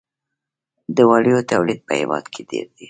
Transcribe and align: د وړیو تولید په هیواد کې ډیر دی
د 0.95 0.97
وړیو 1.09 1.47
تولید 1.51 1.79
په 1.87 1.93
هیواد 2.01 2.25
کې 2.33 2.41
ډیر 2.49 2.65
دی 2.73 2.79